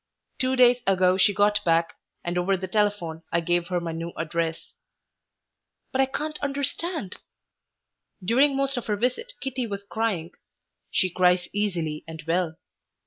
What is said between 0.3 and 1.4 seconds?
Two days ago she